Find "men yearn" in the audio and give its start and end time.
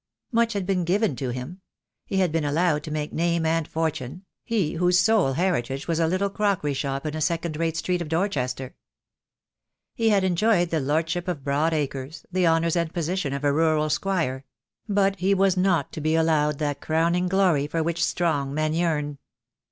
18.55-19.19